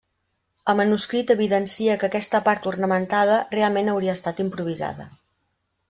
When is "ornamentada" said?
2.73-3.37